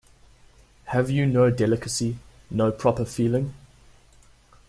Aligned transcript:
Have 0.85 1.11
you 1.11 1.27
no 1.27 1.51
delicacy, 1.51 2.17
no 2.49 2.71
proper 2.71 3.05
feeling? 3.05 3.53